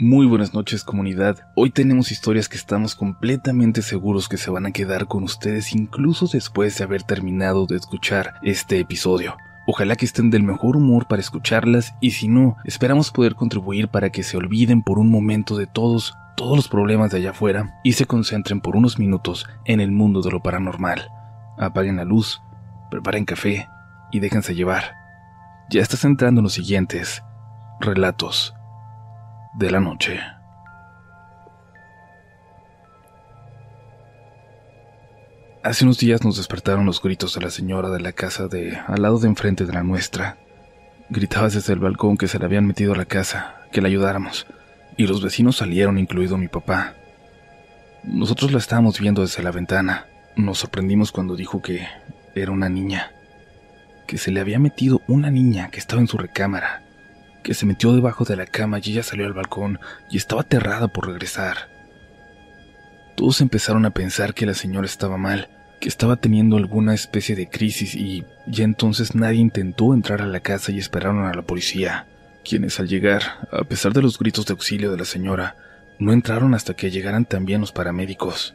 [0.00, 1.46] Muy buenas noches comunidad.
[1.54, 6.26] Hoy tenemos historias que estamos completamente seguros que se van a quedar con ustedes incluso
[6.26, 9.36] después de haber terminado de escuchar este episodio.
[9.68, 14.10] Ojalá que estén del mejor humor para escucharlas y si no, esperamos poder contribuir para
[14.10, 17.92] que se olviden por un momento de todos, todos los problemas de allá afuera y
[17.92, 21.08] se concentren por unos minutos en el mundo de lo paranormal.
[21.56, 22.42] Apaguen la luz,
[22.90, 23.68] preparen café
[24.10, 24.96] y déjense llevar.
[25.70, 27.22] Ya estás entrando en los siguientes
[27.78, 28.54] relatos
[29.54, 30.20] de la noche.
[35.62, 39.00] Hace unos días nos despertaron los gritos de la señora de la casa de al
[39.00, 40.36] lado de enfrente de la nuestra.
[41.08, 44.46] Gritaba desde el balcón que se le habían metido a la casa, que la ayudáramos,
[44.96, 46.94] y los vecinos salieron, incluido mi papá.
[48.02, 50.06] Nosotros la estábamos viendo desde la ventana.
[50.36, 51.86] Nos sorprendimos cuando dijo que
[52.34, 53.12] era una niña,
[54.06, 56.83] que se le había metido una niña que estaba en su recámara
[57.44, 59.78] que se metió debajo de la cama y ella salió al balcón
[60.10, 61.68] y estaba aterrada por regresar.
[63.14, 65.48] Todos empezaron a pensar que la señora estaba mal,
[65.80, 70.40] que estaba teniendo alguna especie de crisis y ya entonces nadie intentó entrar a la
[70.40, 72.08] casa y esperaron a la policía,
[72.44, 75.56] quienes al llegar, a pesar de los gritos de auxilio de la señora,
[76.00, 78.54] no entraron hasta que llegaran también los paramédicos.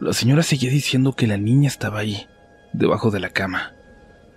[0.00, 2.28] La señora seguía diciendo que la niña estaba ahí,
[2.72, 3.72] debajo de la cama.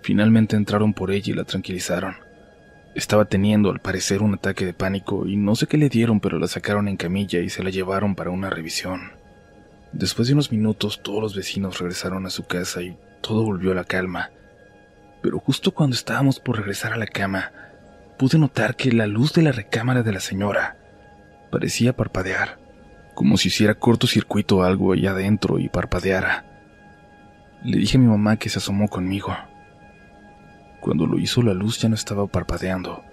[0.02, 2.27] Finalmente entraron por ella y la tranquilizaron.
[2.98, 6.40] Estaba teniendo, al parecer, un ataque de pánico y no sé qué le dieron, pero
[6.40, 9.12] la sacaron en camilla y se la llevaron para una revisión.
[9.92, 13.76] Después de unos minutos, todos los vecinos regresaron a su casa y todo volvió a
[13.76, 14.32] la calma.
[15.22, 17.52] Pero justo cuando estábamos por regresar a la cama,
[18.18, 20.76] pude notar que la luz de la recámara de la señora
[21.52, 22.58] parecía parpadear,
[23.14, 26.46] como si hiciera cortocircuito algo allá adentro y parpadeara.
[27.62, 29.36] Le dije a mi mamá que se asomó conmigo.
[30.80, 33.04] Cuando lo hizo la luz ya no estaba parpadeando,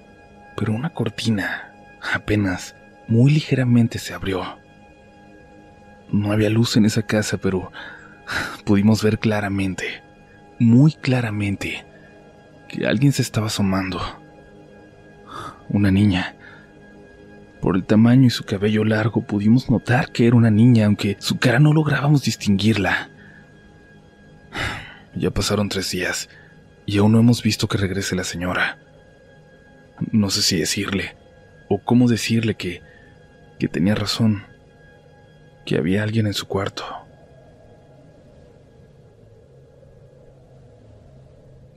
[0.56, 1.74] pero una cortina,
[2.14, 2.76] apenas,
[3.08, 4.60] muy ligeramente se abrió.
[6.12, 7.72] No había luz en esa casa, pero
[8.66, 10.04] pudimos ver claramente,
[10.60, 11.86] muy claramente,
[12.68, 14.00] que alguien se estaba asomando.
[15.68, 16.36] Una niña.
[17.62, 21.40] Por el tamaño y su cabello largo pudimos notar que era una niña, aunque su
[21.40, 23.10] cara no lográbamos distinguirla.
[25.16, 26.30] Ya pasaron tres días
[26.86, 28.80] y aún no hemos visto que regrese la señora.
[30.12, 31.16] No sé si decirle,
[31.70, 32.82] o cómo decirle que,
[33.60, 34.44] que tenía razón,
[35.66, 36.84] que había alguien en su cuarto.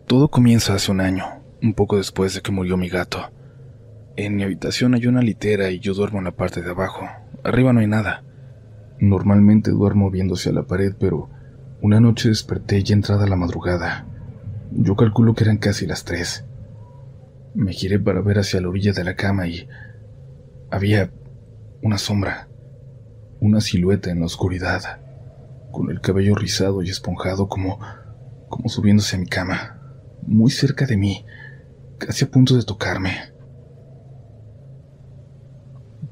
[0.07, 1.25] Todo comienza hace un año,
[1.63, 3.31] un poco después de que murió mi gato.
[4.17, 7.07] En mi habitación hay una litera y yo duermo en la parte de abajo.
[7.45, 8.25] Arriba no hay nada.
[8.99, 11.31] Normalmente duermo viéndose a la pared, pero
[11.81, 14.07] una noche desperté ya entrada la madrugada.
[14.73, 16.45] Yo calculo que eran casi las tres.
[17.55, 19.69] Me giré para ver hacia la orilla de la cama y
[20.71, 21.11] había
[21.83, 22.49] una sombra,
[23.41, 25.01] una silueta en la oscuridad,
[25.71, 27.79] con el cabello rizado y esponjado como
[28.49, 29.79] como subiéndose a mi cama,
[30.27, 31.25] muy cerca de mí,
[31.99, 33.12] casi a punto de tocarme.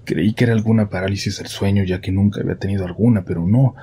[0.04, 3.74] Creí que era alguna parálisis del sueño ya que nunca había tenido alguna, pero no,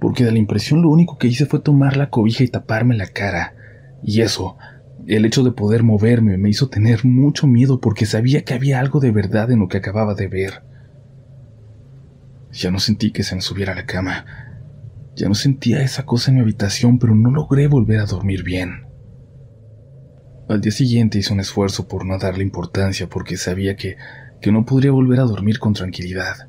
[0.00, 3.08] porque de la impresión lo único que hice fue tomar la cobija y taparme la
[3.08, 3.54] cara.
[4.02, 4.56] Y eso,
[5.06, 9.00] el hecho de poder moverme me hizo tener mucho miedo porque sabía que había algo
[9.00, 10.62] de verdad en lo que acababa de ver.
[12.52, 14.24] Ya no sentí que se me subiera a la cama.
[15.14, 18.86] Ya no sentía esa cosa en mi habitación, pero no logré volver a dormir bien.
[20.48, 23.96] Al día siguiente hice un esfuerzo por no darle importancia porque sabía que,
[24.40, 26.48] que no podría volver a dormir con tranquilidad.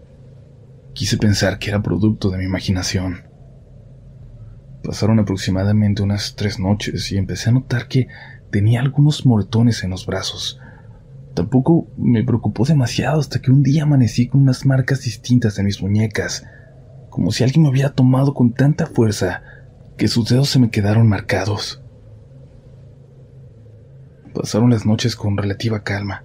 [0.93, 3.26] Quise pensar que era producto de mi imaginación.
[4.83, 8.07] Pasaron aproximadamente unas tres noches y empecé a notar que
[8.51, 10.59] tenía algunos moretones en los brazos.
[11.33, 15.81] Tampoco me preocupó demasiado hasta que un día amanecí con unas marcas distintas en mis
[15.81, 16.45] muñecas,
[17.09, 19.43] como si alguien me hubiera tomado con tanta fuerza
[19.97, 21.81] que sus dedos se me quedaron marcados.
[24.33, 26.23] Pasaron las noches con relativa calma,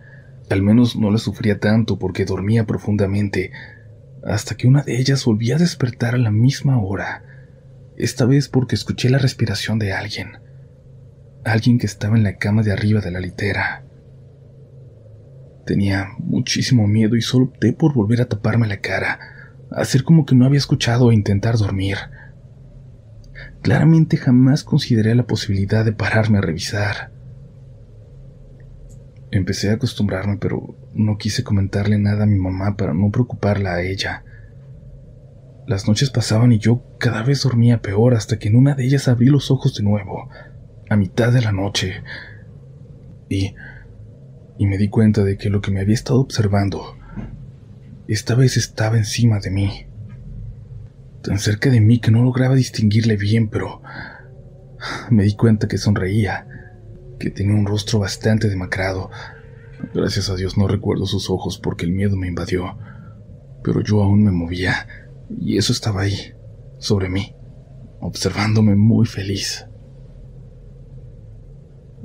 [0.51, 3.51] al menos no las sufría tanto porque dormía profundamente,
[4.25, 7.32] hasta que una de ellas volvía a despertar a la misma hora
[8.03, 10.39] esta vez porque escuché la respiración de alguien,
[11.45, 13.85] alguien que estaba en la cama de arriba de la litera.
[15.65, 19.21] Tenía muchísimo miedo y solo opté por volver a taparme la cara,
[19.71, 21.97] hacer como que no había escuchado e intentar dormir.
[23.63, 27.13] Claramente jamás consideré la posibilidad de pararme a revisar.
[29.31, 33.83] Empecé a acostumbrarme, pero no quise comentarle nada a mi mamá para no preocuparla a
[33.83, 34.25] ella.
[35.67, 39.09] Las noches pasaban y yo cada vez dormía peor hasta que en una de ellas
[39.09, 40.29] abrí los ojos de nuevo,
[40.91, 42.03] a mitad de la noche,
[43.29, 43.55] y,
[44.59, 46.97] y me di cuenta de que lo que me había estado observando
[48.09, 49.87] esta vez estaba encima de mí.
[51.23, 53.81] Tan cerca de mí que no lograba distinguirle bien, pero
[55.11, 56.47] me di cuenta que sonreía,
[57.19, 59.11] que tenía un rostro bastante demacrado.
[59.95, 62.77] Gracias a Dios no recuerdo sus ojos porque el miedo me invadió,
[63.63, 64.87] pero yo aún me movía,
[65.41, 66.35] y eso estaba ahí,
[66.79, 67.35] sobre mí,
[68.01, 69.67] observándome muy feliz.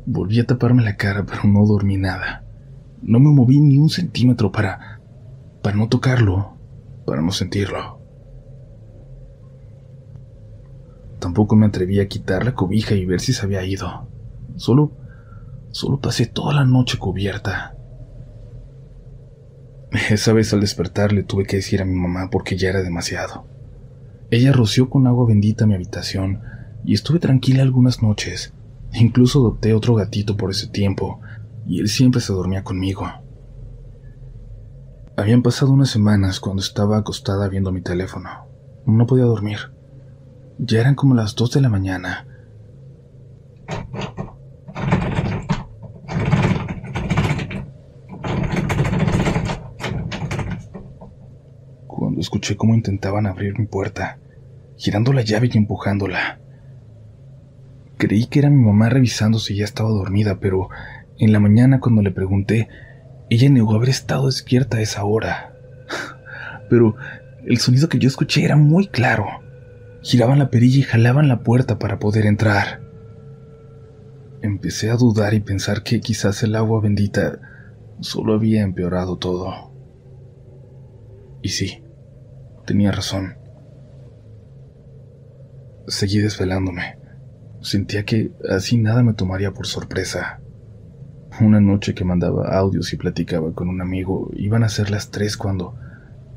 [0.06, 2.46] Volví a taparme la cara, pero no dormí nada.
[3.02, 5.02] No me moví ni un centímetro para...
[5.62, 6.58] para no tocarlo,
[7.06, 8.00] para no sentirlo.
[11.20, 14.08] Tampoco me atreví a quitar la cobija y ver si se había ido.
[14.56, 14.92] Solo...
[15.72, 17.77] solo pasé toda la noche cubierta.
[20.10, 23.46] Esa vez al despertar le tuve que decir a mi mamá porque ya era demasiado.
[24.30, 26.42] Ella roció con agua bendita mi habitación
[26.84, 28.54] y estuve tranquila algunas noches.
[28.94, 31.20] Incluso adopté otro gatito por ese tiempo
[31.66, 33.08] y él siempre se dormía conmigo.
[35.16, 38.30] Habían pasado unas semanas cuando estaba acostada viendo mi teléfono.
[38.86, 39.58] No podía dormir.
[40.60, 42.28] Ya eran como las dos de la mañana.
[51.88, 54.20] Cuando escuché cómo intentaban abrir mi puerta,
[54.78, 56.40] girando la llave y empujándola.
[57.98, 60.70] Creí que era mi mamá revisando si ya estaba dormida, pero
[61.18, 62.70] en la mañana cuando le pregunté,
[63.32, 65.56] ella negó haber estado despierta a esa hora.
[66.70, 66.96] Pero
[67.44, 69.26] el sonido que yo escuché era muy claro.
[70.04, 72.82] Giraban la perilla y jalaban la puerta para poder entrar.
[74.44, 77.40] Empecé a dudar y pensar que quizás el agua bendita
[78.00, 79.72] solo había empeorado todo.
[81.42, 81.82] Y sí,
[82.68, 83.38] tenía razón.
[85.88, 87.00] Seguí desvelándome.
[87.62, 90.42] Sentía que así nada me tomaría por sorpresa.
[91.40, 95.38] Una noche que mandaba audios y platicaba con un amigo, iban a ser las tres
[95.38, 95.76] cuando,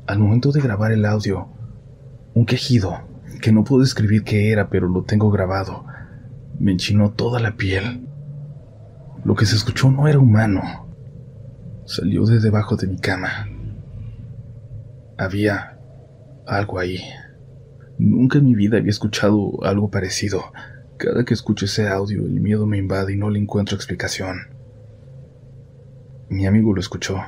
[0.07, 1.49] al momento de grabar el audio,
[2.33, 3.01] un quejido,
[3.41, 5.85] que no puedo describir qué era, pero lo tengo grabado,
[6.59, 8.07] me enchinó toda la piel.
[9.25, 10.61] Lo que se escuchó no era humano.
[11.85, 13.49] Salió de debajo de mi cama.
[15.17, 15.70] Había
[16.51, 16.99] algo ahí.
[17.97, 20.51] Nunca en mi vida había escuchado algo parecido.
[20.97, 24.49] Cada que escucho ese audio, el miedo me invade y no le encuentro explicación.
[26.29, 27.19] Mi amigo lo escuchó.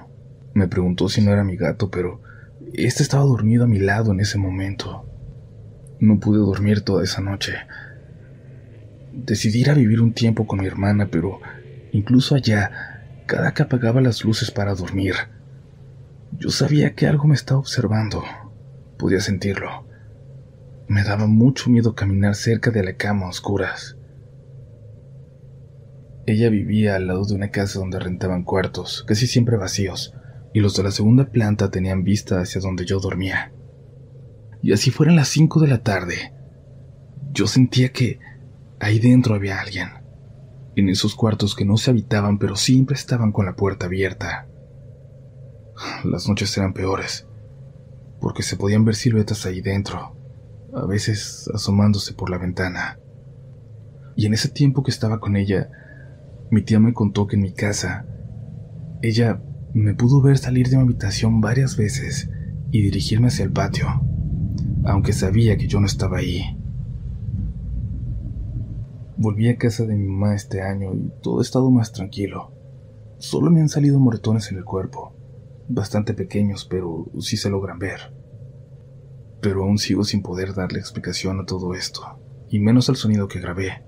[0.53, 2.21] Me preguntó si no era mi gato, pero
[2.73, 5.05] este estaba dormido a mi lado en ese momento.
[5.99, 7.53] No pude dormir toda esa noche.
[9.13, 11.39] Decidí ir a vivir un tiempo con mi hermana, pero
[11.91, 15.15] incluso allá, cada que apagaba las luces para dormir,
[16.31, 18.23] yo sabía que algo me estaba observando.
[18.97, 19.85] Podía sentirlo.
[20.87, 23.97] Me daba mucho miedo caminar cerca de la cama a oscuras.
[26.25, 30.13] Ella vivía al lado de una casa donde rentaban cuartos, casi siempre vacíos,
[30.53, 33.51] y los de la segunda planta tenían vista hacia donde yo dormía.
[34.61, 36.31] Y así fueran las cinco de la tarde,
[37.33, 38.19] yo sentía que
[38.79, 39.89] ahí dentro había alguien,
[40.75, 44.47] en esos cuartos que no se habitaban pero siempre estaban con la puerta abierta.
[46.05, 47.27] Las noches eran peores,
[48.23, 50.15] porque se podían ver siluetas ahí dentro,
[50.73, 52.97] a veces asomándose por la ventana.
[54.15, 55.69] Y en ese tiempo que estaba con ella,
[56.49, 58.05] mi tía me contó que en mi casa,
[59.01, 59.41] ella
[59.73, 62.29] me pudo ver salir de mi habitación varias veces
[62.71, 63.87] y dirigirme hacia el patio,
[64.85, 66.57] aunque sabía que yo no estaba ahí.
[69.17, 72.53] Volví a casa de mi mamá este año y todo ha estado más tranquilo.
[73.17, 75.13] Solo me han salido moretones en el cuerpo,
[75.67, 78.13] bastante pequeños, pero sí se logran ver.
[79.41, 83.39] Pero aún sigo sin poder darle explicación a todo esto, y menos al sonido que
[83.39, 83.83] grabé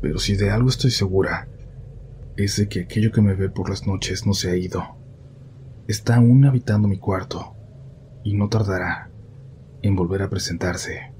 [0.00, 1.48] pero si de algo estoy segura,
[2.36, 4.96] es de que aquello que me ve por las noches no se ha ido.
[5.88, 7.54] Está aún habitando mi cuarto
[8.24, 9.10] y no tardará
[9.82, 11.12] en volver a presentarse.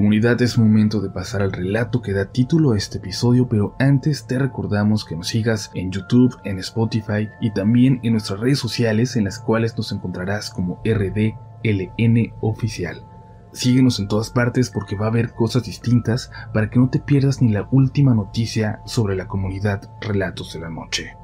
[0.00, 4.26] Comunidad, es momento de pasar al relato que da título a este episodio, pero antes
[4.26, 9.16] te recordamos que nos sigas en YouTube, en Spotify y también en nuestras redes sociales
[9.16, 13.04] en las cuales nos encontrarás como RD LN Oficial.
[13.52, 17.42] Síguenos en todas partes porque va a haber cosas distintas para que no te pierdas
[17.42, 21.14] ni la última noticia sobre la comunidad Relatos de la Noche.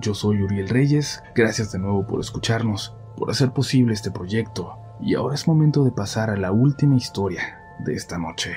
[0.00, 5.16] Yo soy Uriel Reyes, gracias de nuevo por escucharnos, por hacer posible este proyecto, y
[5.16, 8.56] ahora es momento de pasar a la última historia de esta noche.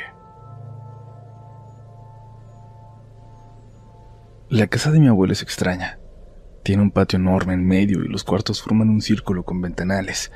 [4.49, 5.99] La casa de mi abuelo es extraña.
[6.63, 10.31] Tiene un patio enorme en medio y los cuartos forman un círculo con ventanales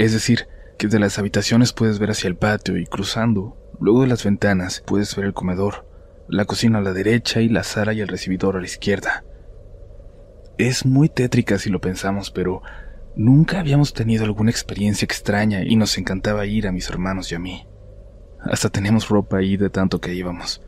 [0.00, 4.06] es decir, que de las habitaciones puedes ver hacia el patio y cruzando, luego de
[4.06, 5.86] las ventanas, puedes ver el comedor,
[6.26, 9.24] la cocina a la derecha y la sala y el recibidor a la izquierda.
[10.56, 12.62] Es muy tétrica si lo pensamos, pero
[13.14, 17.38] nunca habíamos tenido alguna experiencia extraña y nos encantaba ir a mis hermanos y a
[17.38, 17.66] mí.
[18.44, 20.62] Hasta teníamos ropa ahí de tanto que íbamos.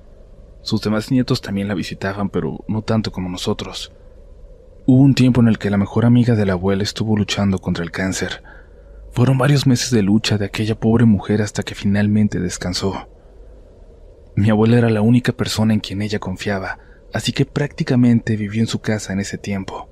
[0.63, 3.93] Sus demás nietos también la visitaban, pero no tanto como nosotros.
[4.87, 7.85] Hubo un tiempo en el que la mejor amiga de la abuela estuvo luchando contra
[7.85, 8.43] el cáncer.
[9.13, 13.09] Fueron varios meses de lucha de aquella pobre mujer hasta que finalmente descansó.
[14.35, 16.79] Mi abuela era la única persona en quien ella confiaba,
[17.13, 19.89] así que prácticamente vivió en su casa en ese tiempo.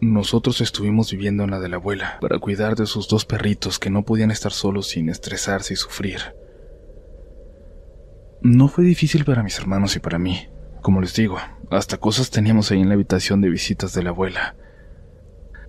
[0.00, 3.90] Nosotros estuvimos viviendo en la de la abuela para cuidar de sus dos perritos que
[3.90, 6.37] no podían estar solos sin estresarse y sufrir.
[8.42, 10.48] No fue difícil para mis hermanos y para mí.
[10.80, 11.38] Como les digo,
[11.70, 14.54] hasta cosas teníamos ahí en la habitación de visitas de la abuela.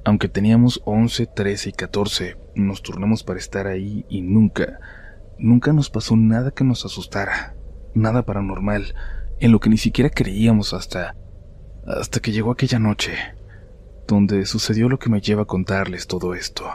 [0.05, 4.79] Aunque teníamos 11, 13 y 14, nos turnamos para estar ahí y nunca,
[5.37, 7.55] nunca nos pasó nada que nos asustara,
[7.95, 8.93] nada paranormal,
[9.39, 11.15] en lo que ni siquiera creíamos hasta
[11.87, 13.13] hasta que llegó aquella noche,
[14.07, 16.65] donde sucedió lo que me lleva a contarles todo esto.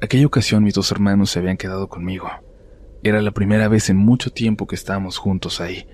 [0.00, 2.28] Aquella ocasión mis dos hermanos se habían quedado conmigo.
[3.04, 5.86] Era la primera vez en mucho tiempo que estábamos juntos ahí.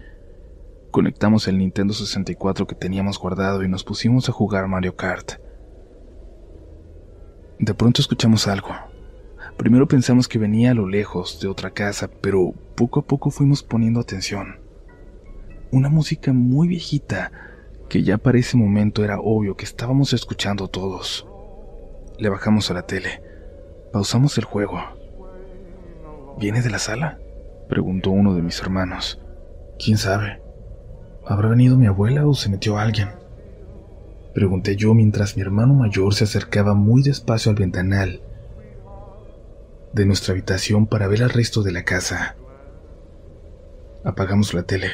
[0.90, 5.32] Conectamos el Nintendo 64 que teníamos guardado y nos pusimos a jugar Mario Kart.
[7.58, 8.70] De pronto escuchamos algo.
[9.58, 13.62] Primero pensamos que venía a lo lejos de otra casa, pero poco a poco fuimos
[13.62, 14.60] poniendo atención.
[15.70, 17.32] Una música muy viejita
[17.90, 21.26] que ya para ese momento era obvio que estábamos escuchando todos.
[22.18, 23.20] Le bajamos a la tele.
[23.92, 25.03] Pausamos el juego.
[26.38, 27.18] ¿Viene de la sala?
[27.68, 29.20] preguntó uno de mis hermanos.
[29.78, 30.40] ¿Quién sabe?
[31.26, 33.10] ¿Habrá venido mi abuela o se metió alguien?
[34.34, 38.20] Pregunté yo mientras mi hermano mayor se acercaba muy despacio al ventanal
[39.94, 42.36] de nuestra habitación para ver el resto de la casa.
[44.04, 44.90] Apagamos la tele.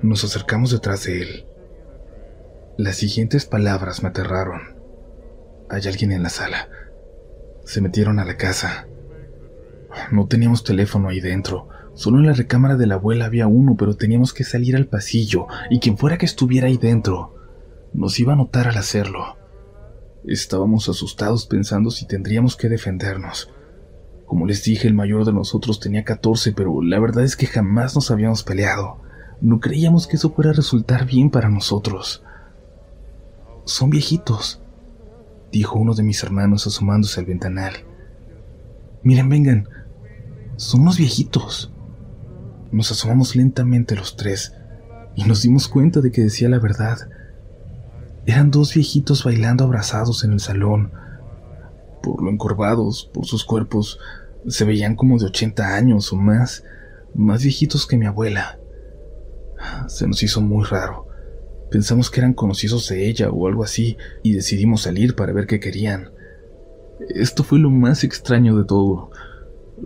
[0.00, 1.46] Nos acercamos detrás de él.
[2.78, 4.76] Las siguientes palabras me aterraron.
[5.68, 6.68] Hay alguien en la sala.
[7.64, 8.86] Se metieron a la casa.
[10.12, 11.68] No teníamos teléfono ahí dentro.
[11.94, 15.46] Solo en la recámara de la abuela había uno, pero teníamos que salir al pasillo,
[15.70, 17.34] y quien fuera que estuviera ahí dentro
[17.96, 19.36] nos iba a notar al hacerlo.
[20.26, 23.50] Estábamos asustados pensando si tendríamos que defendernos.
[24.26, 27.94] Como les dije, el mayor de nosotros tenía 14, pero la verdad es que jamás
[27.94, 28.98] nos habíamos peleado.
[29.40, 32.22] No creíamos que eso fuera a resultar bien para nosotros.
[33.64, 34.60] Son viejitos,
[35.52, 37.74] dijo uno de mis hermanos asomándose al ventanal.
[39.02, 39.68] Miren, vengan,
[40.56, 41.72] son unos viejitos.
[42.72, 44.54] Nos asomamos lentamente los tres
[45.14, 46.98] y nos dimos cuenta de que decía la verdad.
[48.26, 50.92] Eran dos viejitos bailando abrazados en el salón.
[52.02, 53.98] Por lo encorvados, por sus cuerpos,
[54.48, 56.64] se veían como de 80 años o más,
[57.14, 58.58] más viejitos que mi abuela.
[59.88, 61.06] Se nos hizo muy raro.
[61.70, 65.60] Pensamos que eran conocidos de ella o algo así y decidimos salir para ver qué
[65.60, 66.10] querían.
[67.10, 69.10] Esto fue lo más extraño de todo.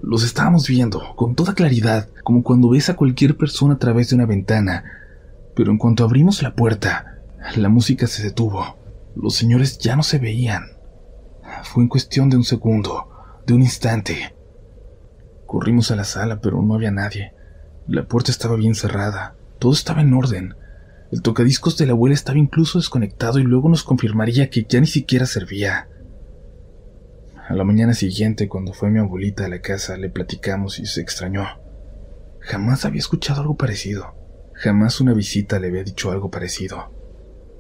[0.03, 4.17] Los estábamos viendo, con toda claridad, como cuando ves a cualquier persona a través de
[4.17, 4.85] una ventana.
[5.57, 7.19] Pero en cuanto abrimos la puerta,
[7.57, 8.79] la música se detuvo.
[9.17, 10.63] Los señores ya no se veían.
[11.65, 13.09] Fue en cuestión de un segundo,
[13.47, 14.35] de un instante.
[15.47, 17.35] Corrimos a la sala, pero no había nadie.
[17.89, 19.35] La puerta estaba bien cerrada.
[19.59, 20.55] Todo estaba en orden.
[21.11, 24.87] El tocadiscos de la abuela estaba incluso desconectado y luego nos confirmaría que ya ni
[24.87, 25.89] siquiera servía.
[27.51, 31.01] A la mañana siguiente, cuando fue mi abuelita a la casa, le platicamos y se
[31.01, 31.47] extrañó.
[32.39, 34.15] Jamás había escuchado algo parecido.
[34.55, 36.93] Jamás una visita le había dicho algo parecido.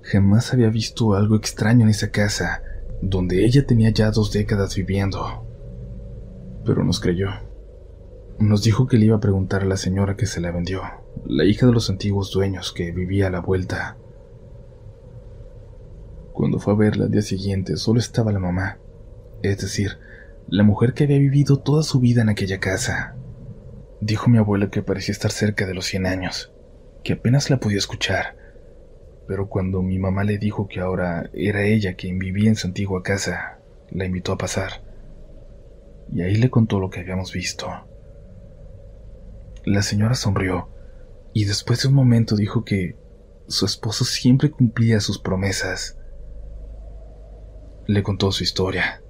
[0.04, 2.62] Jamás había visto algo extraño en esa casa,
[3.02, 5.44] donde ella tenía ya dos décadas viviendo.
[6.64, 7.30] Pero nos creyó.
[8.38, 10.82] Nos dijo que le iba a preguntar a la señora que se la vendió,
[11.26, 13.96] la hija de los antiguos dueños que vivía a la vuelta.
[16.32, 18.78] Cuando fue a verla al día siguiente, solo estaba la mamá,
[19.42, 19.98] es decir,
[20.48, 23.14] la mujer que había vivido toda su vida en aquella casa.
[24.00, 26.52] Dijo mi abuela que parecía estar cerca de los cien años,
[27.04, 28.36] que apenas la podía escuchar,
[29.28, 33.02] pero cuando mi mamá le dijo que ahora era ella quien vivía en su antigua
[33.02, 33.58] casa,
[33.90, 34.82] la invitó a pasar.
[36.12, 37.68] Y ahí le contó lo que habíamos visto.
[39.64, 40.68] La señora sonrió
[41.32, 42.96] y después de un momento dijo que
[43.46, 45.96] su esposo siempre cumplía sus promesas.
[47.86, 49.02] Le contó su historia.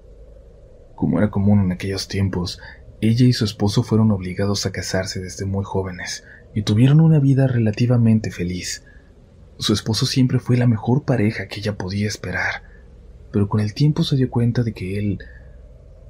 [1.00, 2.61] Como era común en aquellos tiempos,
[3.00, 7.47] ella y su esposo fueron obligados a casarse desde muy jóvenes y tuvieron una vida
[7.47, 8.85] relativamente feliz.
[9.59, 12.64] Su esposo siempre fue la mejor pareja que ella podía esperar,
[13.33, 15.21] pero con el tiempo se dio cuenta de que él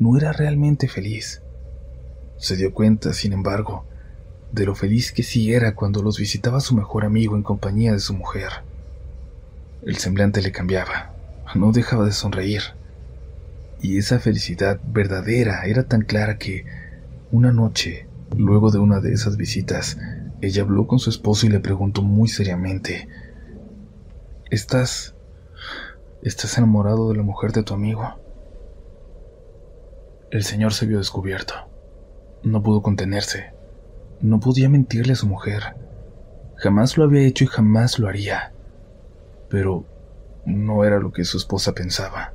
[0.01, 1.41] no era realmente feliz.
[2.39, 3.85] Se dio cuenta, sin embargo,
[4.51, 8.01] de lo feliz que sí era cuando los visitaba su mejor amigo en compañía de
[8.01, 8.51] su mujer.
[9.87, 11.15] El semblante le cambiaba,
[11.55, 12.80] no dejaba de sonreír.
[13.81, 16.67] Y esa felicidad verdadera era tan clara que
[17.33, 18.07] una noche,
[18.37, 19.99] luego de una de esas visitas,
[20.41, 23.09] ella habló con su esposo y le preguntó muy seriamente,
[24.51, 25.15] ¿Estás...
[26.23, 28.19] ¿Estás enamorado de la mujer de tu amigo?
[30.33, 31.55] El señor se vio descubierto.
[32.43, 33.53] No pudo contenerse.
[34.21, 35.77] No podía mentirle a su mujer.
[36.57, 38.53] Jamás lo había hecho y jamás lo haría.
[39.49, 39.85] Pero
[40.45, 42.35] no era lo que su esposa pensaba.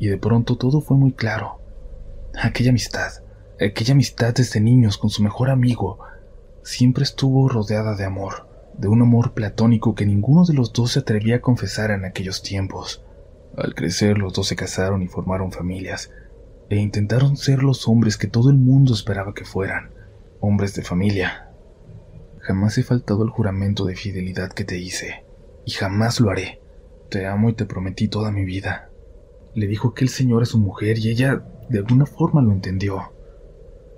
[0.00, 1.60] Y de pronto todo fue muy claro.
[2.42, 3.12] Aquella amistad,
[3.60, 6.00] aquella amistad desde niños con su mejor amigo,
[6.62, 11.00] siempre estuvo rodeada de amor, de un amor platónico que ninguno de los dos se
[11.00, 13.04] atrevía a confesar en aquellos tiempos.
[13.56, 16.10] Al crecer los dos se casaron y formaron familias,
[16.70, 19.90] e intentaron ser los hombres que todo el mundo esperaba que fueran,
[20.40, 21.50] hombres de familia.
[22.38, 25.24] Jamás he faltado al juramento de fidelidad que te hice,
[25.66, 26.60] y jamás lo haré.
[27.10, 28.89] Te amo y te prometí toda mi vida.
[29.54, 33.12] Le dijo aquel señor a su mujer y ella de alguna forma lo entendió.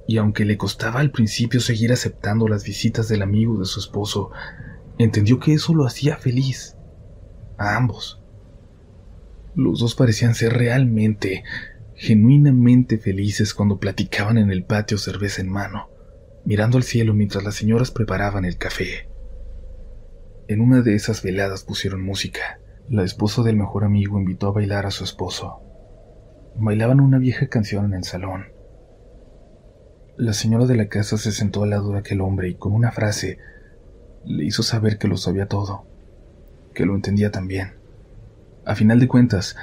[0.06, 4.30] Y aunque le costaba al principio seguir aceptando las visitas del amigo de su esposo,
[4.98, 6.76] entendió que eso lo hacía feliz.
[7.58, 8.20] A ambos.
[9.54, 11.44] Los dos parecían ser realmente,
[11.94, 15.90] genuinamente felices cuando platicaban en el patio cerveza en mano,
[16.44, 19.08] mirando al cielo mientras las señoras preparaban el café.
[20.48, 22.58] En una de esas veladas pusieron música.
[22.92, 25.62] La esposa del mejor amigo invitó a bailar a su esposo.
[26.56, 28.48] Bailaban una vieja canción en el salón.
[30.18, 32.92] La señora de la casa se sentó al lado de aquel hombre y con una
[32.92, 33.38] frase
[34.26, 35.86] le hizo saber que lo sabía todo,
[36.74, 37.76] que lo entendía también.
[38.66, 39.56] A final de cuentas,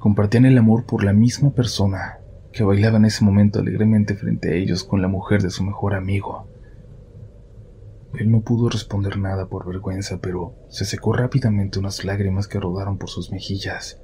[0.00, 2.18] compartían el amor por la misma persona
[2.50, 5.94] que bailaba en ese momento alegremente frente a ellos con la mujer de su mejor
[5.94, 6.48] amigo.
[8.18, 12.98] Él no pudo responder nada por vergüenza, pero se secó rápidamente unas lágrimas que rodaron
[12.98, 14.00] por sus mejillas.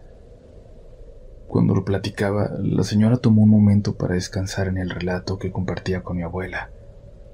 [1.46, 6.02] Cuando lo platicaba, la señora tomó un momento para descansar en el relato que compartía
[6.02, 6.70] con mi abuela.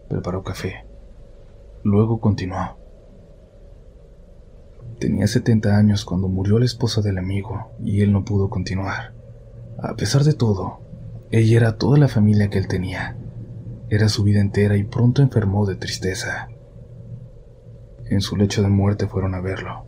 [0.09, 0.87] Preparó café.
[1.83, 2.79] Luego continuó.
[4.99, 9.13] Tenía 70 años cuando murió la esposa del amigo y él no pudo continuar.
[9.79, 10.81] A pesar de todo,
[11.31, 13.17] ella era toda la familia que él tenía.
[13.91, 16.49] Era su vida entera y pronto enfermó de tristeza.
[18.11, 19.85] En su lecho de muerte fueron a verlo.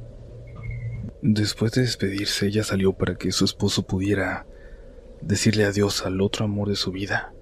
[1.22, 4.46] Después de despedirse, ella salió para que su esposo pudiera
[5.20, 7.32] decirle adiós al otro amor de su vida,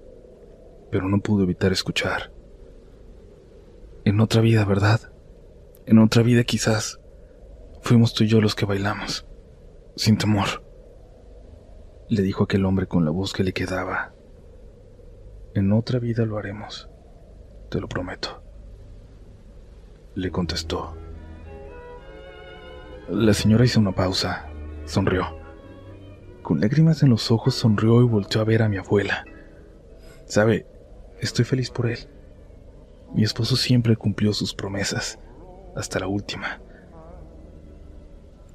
[0.91, 2.31] pero no pudo evitar escuchar.
[4.05, 5.11] En otra vida, ¿verdad?
[5.85, 6.99] En otra vida quizás
[7.87, 9.25] Fuimos tú y yo los que bailamos,
[9.95, 10.61] sin temor,
[12.09, 14.13] le dijo aquel hombre con la voz que le quedaba.
[15.53, 16.89] En otra vida lo haremos,
[17.69, 18.43] te lo prometo.
[20.17, 20.97] Le contestó.
[23.07, 24.49] La señora hizo una pausa,
[24.85, 25.27] sonrió.
[26.41, 29.25] Con lágrimas en los ojos sonrió y volteó a ver a mi abuela.
[30.25, 30.65] Sabe,
[31.19, 31.99] estoy feliz por él.
[33.13, 35.19] Mi esposo siempre cumplió sus promesas,
[35.75, 36.61] hasta la última.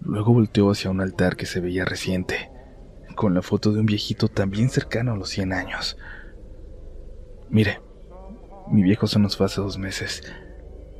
[0.01, 2.51] Luego volteó hacia un altar que se veía reciente,
[3.15, 5.97] con la foto de un viejito también cercano a los 100 años.
[7.51, 7.81] Mire,
[8.69, 10.25] mi viejo se nos fue hace dos meses.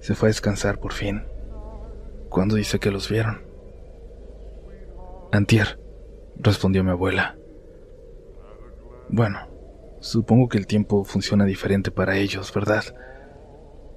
[0.03, 1.23] Se fue a descansar por fin.
[2.29, 3.41] ¿Cuándo dice que los vieron?
[5.31, 5.79] Antier,
[6.37, 7.39] respondió mi abuela.
[9.09, 9.49] Bueno,
[10.01, 12.85] supongo que el tiempo funciona diferente para ellos, ¿verdad?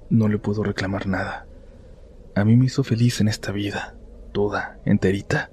[0.08, 1.48] No le puedo reclamar nada.
[2.36, 3.96] A mí me hizo feliz en esta vida
[4.32, 5.50] toda, enterita.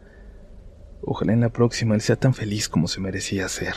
[1.01, 3.73] Ojalá en la próxima él sea tan feliz como se merecía ser.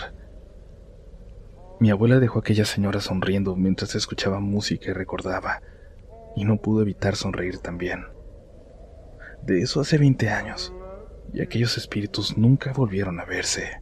[1.81, 5.63] Mi abuela dejó a aquella señora sonriendo mientras escuchaba música y recordaba,
[6.37, 8.05] y no pudo evitar sonreír también.
[9.43, 10.73] De eso hace 20 años,
[11.33, 13.81] y aquellos espíritus nunca volvieron a verse.